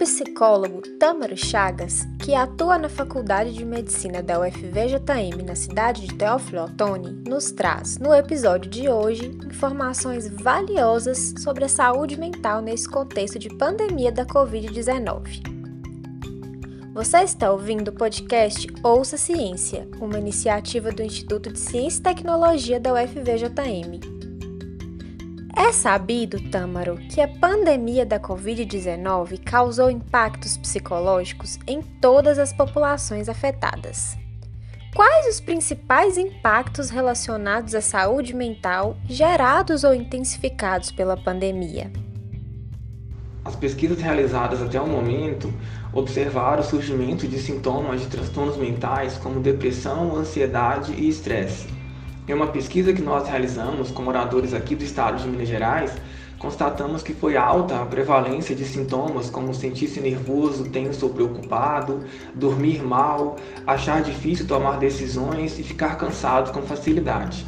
psicólogo 0.00 0.80
Tâmaro 0.98 1.36
Chagas, 1.36 2.08
que 2.24 2.34
atua 2.34 2.78
na 2.78 2.88
Faculdade 2.88 3.52
de 3.52 3.66
Medicina 3.66 4.22
da 4.22 4.40
UFVJM 4.40 5.44
na 5.46 5.54
cidade 5.54 6.06
de 6.06 6.14
Teófilo 6.14 6.64
Otoni, 6.64 7.22
nos 7.28 7.52
traz, 7.52 7.98
no 7.98 8.14
episódio 8.14 8.70
de 8.70 8.88
hoje, 8.88 9.26
informações 9.44 10.26
valiosas 10.26 11.34
sobre 11.40 11.66
a 11.66 11.68
saúde 11.68 12.18
mental 12.18 12.62
nesse 12.62 12.88
contexto 12.88 13.38
de 13.38 13.50
pandemia 13.50 14.10
da 14.10 14.24
Covid-19. 14.24 15.42
Você 16.94 17.18
está 17.18 17.52
ouvindo 17.52 17.88
o 17.88 17.92
podcast 17.92 18.66
Ouça 18.82 19.18
Ciência, 19.18 19.86
uma 20.00 20.18
iniciativa 20.18 20.90
do 20.90 21.02
Instituto 21.02 21.52
de 21.52 21.58
Ciência 21.58 22.00
e 22.00 22.02
Tecnologia 22.02 22.80
da 22.80 22.94
UFVJM. 22.94 24.19
É 25.70 25.72
sabido, 25.72 26.40
Tâmaro, 26.50 26.96
que 26.96 27.20
a 27.20 27.28
pandemia 27.28 28.04
da 28.04 28.18
Covid-19 28.18 29.38
causou 29.44 29.88
impactos 29.88 30.56
psicológicos 30.56 31.60
em 31.64 31.80
todas 31.80 32.40
as 32.40 32.52
populações 32.52 33.28
afetadas. 33.28 34.18
Quais 34.92 35.28
os 35.28 35.38
principais 35.38 36.18
impactos 36.18 36.90
relacionados 36.90 37.72
à 37.76 37.80
saúde 37.80 38.34
mental 38.34 38.96
gerados 39.08 39.84
ou 39.84 39.94
intensificados 39.94 40.90
pela 40.90 41.16
pandemia? 41.16 41.92
As 43.44 43.54
pesquisas 43.54 44.00
realizadas 44.00 44.60
até 44.60 44.80
o 44.80 44.88
momento 44.88 45.54
observaram 45.92 46.62
o 46.64 46.66
surgimento 46.66 47.28
de 47.28 47.38
sintomas 47.38 48.00
de 48.00 48.08
transtornos 48.08 48.56
mentais 48.56 49.16
como 49.18 49.38
depressão, 49.38 50.16
ansiedade 50.16 50.94
e 50.94 51.08
estresse 51.08 51.79
em 52.30 52.32
uma 52.32 52.46
pesquisa 52.46 52.92
que 52.92 53.02
nós 53.02 53.28
realizamos 53.28 53.90
com 53.90 54.02
moradores 54.02 54.54
aqui 54.54 54.76
do 54.76 54.84
estado 54.84 55.20
de 55.20 55.28
Minas 55.28 55.48
Gerais, 55.48 55.92
constatamos 56.38 57.02
que 57.02 57.12
foi 57.12 57.36
alta 57.36 57.82
a 57.82 57.84
prevalência 57.84 58.54
de 58.54 58.64
sintomas 58.64 59.28
como 59.28 59.52
sentir-se 59.52 60.00
nervoso, 60.00 60.70
tenso 60.70 61.06
ou 61.06 61.12
preocupado, 61.12 62.04
dormir 62.32 62.84
mal, 62.84 63.34
achar 63.66 64.00
difícil 64.00 64.46
tomar 64.46 64.78
decisões 64.78 65.58
e 65.58 65.64
ficar 65.64 65.96
cansado 65.98 66.52
com 66.52 66.62
facilidade. 66.62 67.44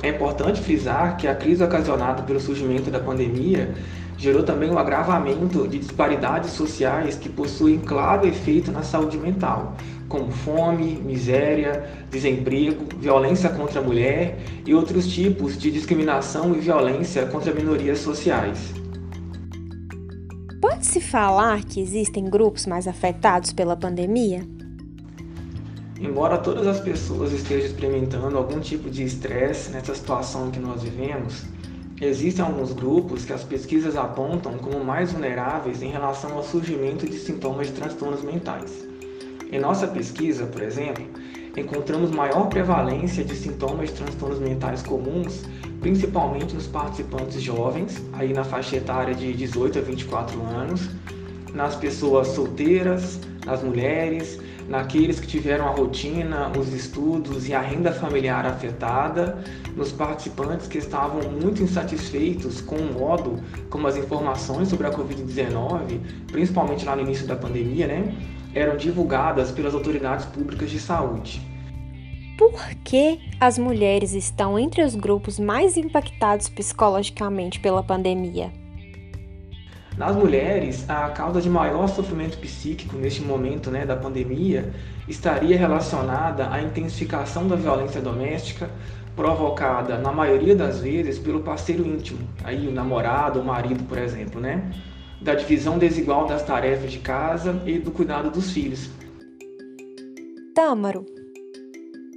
É 0.00 0.10
importante 0.10 0.60
frisar 0.60 1.16
que 1.16 1.26
a 1.26 1.34
crise 1.34 1.64
ocasionada 1.64 2.22
pelo 2.22 2.38
surgimento 2.38 2.88
da 2.88 3.00
pandemia 3.00 3.74
gerou 4.20 4.42
também 4.42 4.70
um 4.70 4.78
agravamento 4.78 5.66
de 5.66 5.78
disparidades 5.78 6.50
sociais 6.50 7.16
que 7.16 7.30
possuem 7.30 7.78
claro 7.78 8.28
efeito 8.28 8.70
na 8.70 8.82
saúde 8.82 9.16
mental, 9.16 9.74
como 10.10 10.30
fome, 10.30 10.96
miséria, 10.96 11.88
desemprego, 12.10 12.84
violência 12.98 13.48
contra 13.48 13.80
a 13.80 13.82
mulher 13.82 14.38
e 14.66 14.74
outros 14.74 15.06
tipos 15.06 15.56
de 15.56 15.70
discriminação 15.70 16.54
e 16.54 16.60
violência 16.60 17.24
contra 17.28 17.54
minorias 17.54 18.00
sociais. 18.00 18.74
Pode-se 20.60 21.00
falar 21.00 21.64
que 21.64 21.80
existem 21.80 22.26
grupos 22.26 22.66
mais 22.66 22.86
afetados 22.86 23.54
pela 23.54 23.74
pandemia? 23.74 24.46
Embora 25.98 26.36
todas 26.36 26.66
as 26.66 26.78
pessoas 26.78 27.32
estejam 27.32 27.66
experimentando 27.66 28.36
algum 28.36 28.60
tipo 28.60 28.90
de 28.90 29.02
estresse 29.02 29.70
nessa 29.70 29.94
situação 29.94 30.50
que 30.50 30.58
nós 30.58 30.82
vivemos, 30.82 31.46
existem 32.00 32.44
alguns 32.44 32.72
grupos 32.72 33.24
que 33.24 33.32
as 33.32 33.44
pesquisas 33.44 33.96
apontam 33.96 34.56
como 34.58 34.82
mais 34.82 35.12
vulneráveis 35.12 35.82
em 35.82 35.90
relação 35.90 36.32
ao 36.32 36.42
surgimento 36.42 37.06
de 37.06 37.18
sintomas 37.18 37.66
de 37.66 37.74
transtornos 37.74 38.22
mentais. 38.22 38.88
Em 39.52 39.58
nossa 39.58 39.86
pesquisa, 39.86 40.46
por 40.46 40.62
exemplo, 40.62 41.04
encontramos 41.56 42.10
maior 42.10 42.48
prevalência 42.48 43.24
de 43.24 43.34
sintomas 43.34 43.90
de 43.90 43.96
transtornos 43.96 44.38
mentais 44.38 44.82
comuns, 44.82 45.42
principalmente 45.80 46.54
nos 46.54 46.66
participantes 46.66 47.42
jovens, 47.42 48.02
aí 48.12 48.32
na 48.32 48.44
faixa 48.44 48.76
etária 48.76 49.14
de 49.14 49.32
18 49.32 49.78
a 49.78 49.82
24 49.82 50.40
anos, 50.42 50.88
nas 51.52 51.74
pessoas 51.74 52.28
solteiras, 52.28 53.18
nas 53.44 53.62
mulheres, 53.62 54.38
naqueles 54.70 55.18
que 55.18 55.26
tiveram 55.26 55.66
a 55.66 55.70
rotina, 55.70 56.50
os 56.56 56.72
estudos 56.72 57.48
e 57.48 57.52
a 57.52 57.60
renda 57.60 57.92
familiar 57.92 58.46
afetada, 58.46 59.42
nos 59.76 59.90
participantes 59.90 60.68
que 60.68 60.78
estavam 60.78 61.28
muito 61.28 61.60
insatisfeitos 61.60 62.60
com 62.60 62.76
o 62.76 62.92
modo 62.92 63.42
como 63.68 63.88
as 63.88 63.96
informações 63.96 64.68
sobre 64.68 64.86
a 64.86 64.90
Covid-19, 64.92 66.00
principalmente 66.28 66.84
lá 66.84 66.94
no 66.94 67.02
início 67.02 67.26
da 67.26 67.34
pandemia, 67.34 67.88
né, 67.88 68.14
eram 68.54 68.76
divulgadas 68.76 69.50
pelas 69.50 69.74
autoridades 69.74 70.24
públicas 70.26 70.70
de 70.70 70.78
saúde. 70.78 71.42
Por 72.38 72.54
que 72.84 73.18
as 73.40 73.58
mulheres 73.58 74.14
estão 74.14 74.56
entre 74.56 74.84
os 74.84 74.94
grupos 74.94 75.40
mais 75.40 75.76
impactados 75.76 76.48
psicologicamente 76.48 77.58
pela 77.58 77.82
pandemia? 77.82 78.52
Nas 79.96 80.16
mulheres, 80.16 80.88
a 80.88 81.08
causa 81.10 81.40
de 81.40 81.50
maior 81.50 81.88
sofrimento 81.88 82.38
psíquico 82.38 82.96
neste 82.96 83.22
momento 83.22 83.70
né, 83.70 83.84
da 83.84 83.96
pandemia 83.96 84.72
estaria 85.08 85.58
relacionada 85.58 86.50
à 86.50 86.62
intensificação 86.62 87.46
da 87.46 87.56
violência 87.56 88.00
doméstica, 88.00 88.70
provocada, 89.16 89.98
na 89.98 90.12
maioria 90.12 90.54
das 90.54 90.80
vezes, 90.80 91.18
pelo 91.18 91.40
parceiro 91.40 91.86
íntimo, 91.86 92.20
aí 92.44 92.66
o 92.66 92.72
namorado, 92.72 93.40
o 93.40 93.44
marido, 93.44 93.84
por 93.84 93.98
exemplo, 93.98 94.40
né? 94.40 94.70
da 95.20 95.34
divisão 95.34 95.78
desigual 95.78 96.26
das 96.26 96.42
tarefas 96.42 96.90
de 96.90 96.98
casa 96.98 97.60
e 97.66 97.78
do 97.78 97.90
cuidado 97.90 98.30
dos 98.30 98.52
filhos. 98.52 98.88
Tâmaro, 100.54 101.04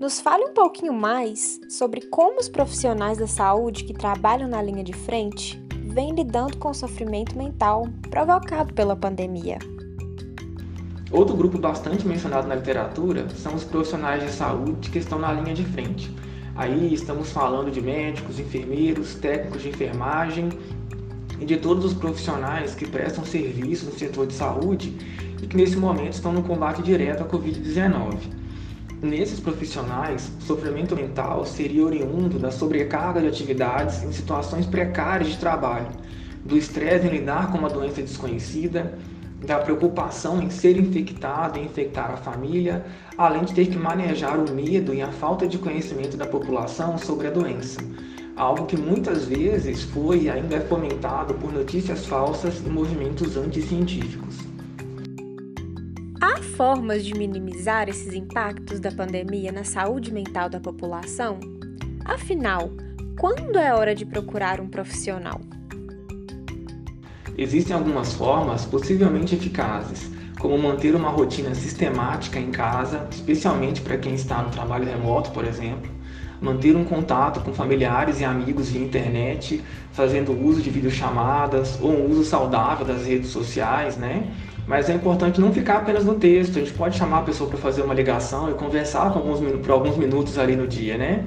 nos 0.00 0.20
fale 0.20 0.44
um 0.44 0.54
pouquinho 0.54 0.92
mais 0.92 1.58
sobre 1.68 2.02
como 2.02 2.38
os 2.38 2.48
profissionais 2.48 3.18
da 3.18 3.26
saúde 3.26 3.84
que 3.84 3.92
trabalham 3.92 4.48
na 4.48 4.62
linha 4.62 4.84
de 4.84 4.92
frente 4.92 5.63
vêm 5.94 6.12
lidando 6.12 6.56
com 6.56 6.70
o 6.70 6.74
sofrimento 6.74 7.38
mental 7.38 7.86
provocado 8.10 8.74
pela 8.74 8.96
pandemia. 8.96 9.58
Outro 11.12 11.36
grupo 11.36 11.56
bastante 11.56 12.04
mencionado 12.04 12.48
na 12.48 12.56
literatura 12.56 13.28
são 13.30 13.54
os 13.54 13.62
profissionais 13.62 14.20
de 14.24 14.32
saúde 14.32 14.90
que 14.90 14.98
estão 14.98 15.20
na 15.20 15.32
linha 15.32 15.54
de 15.54 15.64
frente. 15.64 16.12
Aí 16.56 16.92
estamos 16.92 17.30
falando 17.30 17.70
de 17.70 17.80
médicos, 17.80 18.40
enfermeiros, 18.40 19.14
técnicos 19.14 19.62
de 19.62 19.68
enfermagem 19.68 20.48
e 21.38 21.44
de 21.44 21.58
todos 21.58 21.84
os 21.84 21.94
profissionais 21.94 22.74
que 22.74 22.88
prestam 22.88 23.24
serviço 23.24 23.86
no 23.86 23.92
setor 23.92 24.26
de 24.26 24.34
saúde 24.34 24.96
e 25.40 25.46
que 25.46 25.56
nesse 25.56 25.76
momento 25.76 26.14
estão 26.14 26.32
no 26.32 26.42
combate 26.42 26.82
direto 26.82 27.22
à 27.22 27.26
Covid-19. 27.26 28.43
Nesses 29.04 29.38
profissionais, 29.38 30.32
o 30.40 30.42
sofrimento 30.42 30.96
mental 30.96 31.44
seria 31.44 31.84
oriundo 31.84 32.38
da 32.38 32.50
sobrecarga 32.50 33.20
de 33.20 33.26
atividades 33.26 34.02
em 34.02 34.10
situações 34.10 34.64
precárias 34.64 35.28
de 35.28 35.36
trabalho, 35.36 35.88
do 36.42 36.56
estresse 36.56 37.06
em 37.06 37.10
lidar 37.10 37.52
com 37.52 37.58
uma 37.58 37.68
doença 37.68 38.00
desconhecida, 38.00 38.98
da 39.44 39.58
preocupação 39.58 40.40
em 40.40 40.48
ser 40.48 40.78
infectado 40.78 41.58
e 41.58 41.62
infectar 41.62 42.12
a 42.12 42.16
família, 42.16 42.82
além 43.18 43.44
de 43.44 43.52
ter 43.52 43.66
que 43.66 43.76
manejar 43.76 44.38
o 44.38 44.50
medo 44.50 44.94
e 44.94 45.02
a 45.02 45.12
falta 45.12 45.46
de 45.46 45.58
conhecimento 45.58 46.16
da 46.16 46.24
população 46.24 46.96
sobre 46.96 47.26
a 47.26 47.30
doença 47.30 47.82
algo 48.36 48.66
que 48.66 48.76
muitas 48.76 49.26
vezes 49.26 49.84
foi 49.84 50.22
e 50.22 50.30
ainda 50.30 50.56
é 50.56 50.60
fomentado 50.60 51.34
por 51.34 51.52
notícias 51.52 52.04
falsas 52.04 52.60
e 52.66 52.68
movimentos 52.68 53.36
anticientíficos. 53.36 54.43
Há 56.26 56.40
formas 56.40 57.04
de 57.04 57.12
minimizar 57.12 57.86
esses 57.86 58.14
impactos 58.14 58.80
da 58.80 58.90
pandemia 58.90 59.52
na 59.52 59.62
saúde 59.62 60.10
mental 60.10 60.48
da 60.48 60.58
população? 60.58 61.38
Afinal, 62.02 62.70
quando 63.20 63.58
é 63.58 63.74
hora 63.74 63.94
de 63.94 64.06
procurar 64.06 64.58
um 64.58 64.66
profissional? 64.66 65.38
Existem 67.36 67.76
algumas 67.76 68.14
formas 68.14 68.64
possivelmente 68.64 69.34
eficazes, 69.34 70.10
como 70.40 70.56
manter 70.56 70.94
uma 70.94 71.10
rotina 71.10 71.54
sistemática 71.54 72.40
em 72.40 72.50
casa, 72.50 73.06
especialmente 73.10 73.82
para 73.82 73.98
quem 73.98 74.14
está 74.14 74.40
no 74.40 74.48
trabalho 74.48 74.86
remoto, 74.86 75.30
por 75.30 75.44
exemplo, 75.44 75.92
manter 76.40 76.74
um 76.74 76.86
contato 76.86 77.40
com 77.40 77.52
familiares 77.52 78.22
e 78.22 78.24
amigos 78.24 78.70
via 78.70 78.82
internet, 78.82 79.62
fazendo 79.92 80.32
uso 80.32 80.62
de 80.62 80.70
videochamadas 80.70 81.78
ou 81.82 81.90
um 81.90 82.10
uso 82.10 82.24
saudável 82.24 82.86
das 82.86 83.04
redes 83.04 83.28
sociais, 83.28 83.98
né? 83.98 84.32
Mas 84.66 84.88
é 84.88 84.94
importante 84.94 85.40
não 85.40 85.52
ficar 85.52 85.78
apenas 85.78 86.04
no 86.04 86.14
texto. 86.14 86.56
A 86.56 86.60
gente 86.60 86.72
pode 86.72 86.96
chamar 86.96 87.18
a 87.18 87.22
pessoa 87.22 87.48
para 87.48 87.58
fazer 87.58 87.82
uma 87.82 87.94
ligação 87.94 88.50
e 88.50 88.54
conversar 88.54 89.08
alguns, 89.08 89.40
por 89.58 89.70
alguns 89.70 89.96
minutos 89.96 90.38
ali 90.38 90.56
no 90.56 90.66
dia, 90.66 90.96
né? 90.96 91.26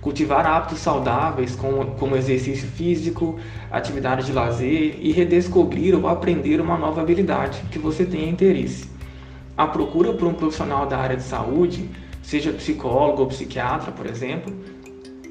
Cultivar 0.00 0.46
hábitos 0.46 0.78
saudáveis 0.78 1.54
como, 1.54 1.84
como 1.96 2.16
exercício 2.16 2.68
físico, 2.68 3.38
atividade 3.70 4.24
de 4.24 4.32
lazer 4.32 4.96
e 5.00 5.12
redescobrir 5.12 5.94
ou 5.94 6.08
aprender 6.08 6.60
uma 6.60 6.78
nova 6.78 7.02
habilidade 7.02 7.60
que 7.70 7.78
você 7.78 8.06
tenha 8.06 8.30
interesse. 8.30 8.88
A 9.56 9.66
procura 9.66 10.12
por 10.14 10.26
um 10.28 10.34
profissional 10.34 10.86
da 10.86 10.98
área 10.98 11.16
de 11.16 11.24
saúde 11.24 11.90
seja 12.22 12.52
psicólogo 12.52 13.22
ou 13.22 13.28
psiquiatra, 13.28 13.90
por 13.90 14.06
exemplo, 14.06 14.54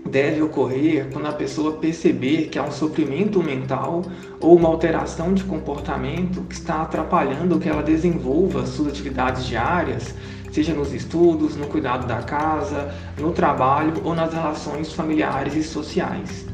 deve 0.08 0.42
ocorrer 0.42 1.10
quando 1.12 1.28
a 1.28 1.34
pessoa 1.34 1.74
perceber 1.74 2.48
que 2.48 2.58
há 2.58 2.64
um 2.64 2.72
sofrimento 2.72 3.42
mental 3.44 4.04
ou 4.40 4.56
uma 4.56 4.70
alteração 4.70 5.34
de 5.34 5.44
comportamento 5.44 6.42
que 6.44 6.56
está 6.56 6.82
atrapalhando 6.82 7.60
que 7.60 7.70
ela 7.70 7.84
desenvolva 7.84 8.66
suas 8.66 8.90
atividades 8.90 9.46
diárias, 9.46 10.14
seja 10.52 10.74
nos 10.74 10.94
estudos, 10.94 11.56
no 11.56 11.68
cuidado 11.68 12.08
da 12.08 12.22
casa, 12.24 12.94
no 13.20 13.32
trabalho 13.32 13.94
ou 14.04 14.16
nas 14.16 14.34
relações 14.34 14.94
familiares 14.94 15.56
e 15.56 15.64
sociais. 15.64 16.46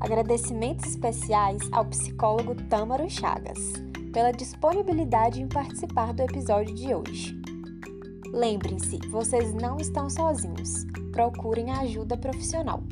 Agradecimentos 0.00 0.90
especiais 0.90 1.60
ao 1.72 1.84
psicólogo 1.86 2.54
Tâmaro 2.68 3.08
Chagas. 3.08 3.86
pela 4.12 4.32
disponibilidade 4.32 5.42
em 5.42 5.46
participar 5.46 6.14
do 6.14 6.22
episódio 6.22 6.74
de 6.74 6.94
hoje. 6.94 7.45
Lembrem-se, 8.36 8.98
vocês 9.08 9.54
não 9.54 9.78
estão 9.78 10.10
sozinhos. 10.10 10.84
Procurem 11.10 11.70
ajuda 11.70 12.18
profissional. 12.18 12.82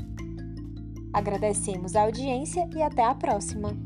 Agradecemos 1.13 1.95
a 1.95 2.05
audiência 2.05 2.67
e 2.75 2.81
até 2.81 3.05
a 3.05 3.15
próxima! 3.15 3.77